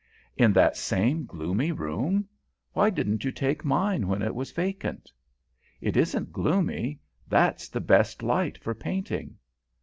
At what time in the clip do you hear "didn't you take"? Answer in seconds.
2.89-3.63